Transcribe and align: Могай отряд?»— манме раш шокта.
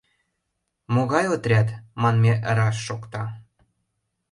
Могай 0.93 1.25
отряд?»— 1.35 1.67
манме 2.01 2.33
раш 2.55 2.75
шокта. 2.87 3.23